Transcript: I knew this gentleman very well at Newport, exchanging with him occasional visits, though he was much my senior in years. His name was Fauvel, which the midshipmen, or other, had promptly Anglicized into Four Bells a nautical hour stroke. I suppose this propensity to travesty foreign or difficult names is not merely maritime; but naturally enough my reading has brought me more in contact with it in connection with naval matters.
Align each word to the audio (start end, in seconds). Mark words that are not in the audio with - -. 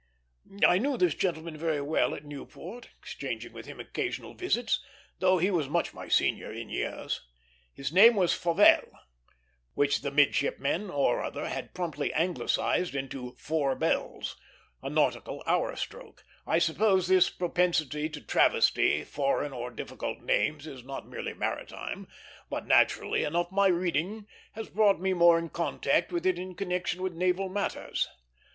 I 0.67 0.79
knew 0.79 0.97
this 0.97 1.13
gentleman 1.13 1.55
very 1.55 1.79
well 1.79 2.15
at 2.15 2.25
Newport, 2.25 2.89
exchanging 2.99 3.53
with 3.53 3.67
him 3.67 3.79
occasional 3.79 4.33
visits, 4.33 4.83
though 5.19 5.37
he 5.37 5.51
was 5.51 5.69
much 5.69 5.93
my 5.93 6.07
senior 6.07 6.51
in 6.51 6.69
years. 6.69 7.21
His 7.71 7.93
name 7.93 8.15
was 8.15 8.33
Fauvel, 8.33 8.91
which 9.75 10.01
the 10.01 10.09
midshipmen, 10.09 10.89
or 10.89 11.21
other, 11.21 11.47
had 11.49 11.75
promptly 11.75 12.11
Anglicized 12.13 12.95
into 12.95 13.35
Four 13.37 13.75
Bells 13.75 14.37
a 14.81 14.89
nautical 14.89 15.43
hour 15.45 15.75
stroke. 15.75 16.25
I 16.47 16.57
suppose 16.57 17.07
this 17.07 17.29
propensity 17.29 18.09
to 18.09 18.21
travesty 18.21 19.03
foreign 19.03 19.53
or 19.53 19.69
difficult 19.69 20.21
names 20.21 20.65
is 20.65 20.83
not 20.83 21.07
merely 21.07 21.35
maritime; 21.35 22.07
but 22.49 22.65
naturally 22.65 23.23
enough 23.23 23.51
my 23.51 23.67
reading 23.67 24.25
has 24.53 24.67
brought 24.67 24.99
me 24.99 25.13
more 25.13 25.37
in 25.37 25.49
contact 25.49 26.11
with 26.11 26.25
it 26.25 26.39
in 26.39 26.55
connection 26.55 27.03
with 27.03 27.13
naval 27.13 27.49
matters. 27.49 28.07